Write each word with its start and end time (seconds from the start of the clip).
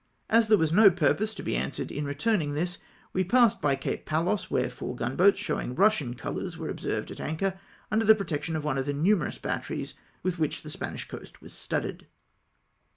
As 0.31 0.47
there 0.47 0.57
was 0.57 0.71
no 0.71 0.89
purpose 0.89 1.31
to 1.35 1.43
be 1.43 1.55
answered 1.55 1.91
in 1.91 2.05
returning 2.05 2.53
tliis, 2.53 2.79
we 3.13 3.23
passed 3.23 3.61
by 3.61 3.75
Cape 3.75 4.03
Palos, 4.03 4.49
where 4.49 4.67
four 4.67 4.95
gunboats 4.95 5.37
showing 5.39 5.75
Eussian 5.75 6.17
colours 6.17 6.57
were 6.57 6.69
observed 6.69 7.11
at 7.11 7.21
anchor 7.21 7.59
under 7.91 8.05
the 8.05 8.15
protection 8.15 8.55
of 8.55 8.63
one 8.63 8.79
of 8.79 8.87
the 8.87 8.93
numerous 8.95 9.37
batteries 9.37 9.93
with 10.23 10.39
which 10.39 10.63
the 10.63 10.71
Spanish 10.71 11.07
coast 11.07 11.39
was 11.43 11.53
studded. 11.53 12.07